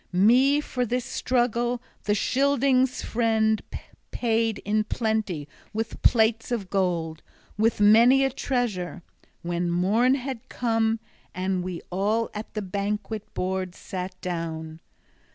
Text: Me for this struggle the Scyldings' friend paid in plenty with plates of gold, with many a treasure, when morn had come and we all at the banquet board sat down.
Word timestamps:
Me 0.11 0.59
for 0.59 0.83
this 0.83 1.05
struggle 1.05 1.79
the 2.05 2.15
Scyldings' 2.15 3.03
friend 3.03 3.61
paid 4.09 4.57
in 4.65 4.83
plenty 4.83 5.47
with 5.73 6.01
plates 6.01 6.51
of 6.51 6.71
gold, 6.71 7.21
with 7.55 7.79
many 7.79 8.25
a 8.25 8.31
treasure, 8.31 9.03
when 9.43 9.69
morn 9.69 10.15
had 10.15 10.49
come 10.49 10.99
and 11.35 11.61
we 11.63 11.83
all 11.91 12.31
at 12.33 12.51
the 12.55 12.63
banquet 12.63 13.31
board 13.35 13.75
sat 13.75 14.19
down. 14.21 14.79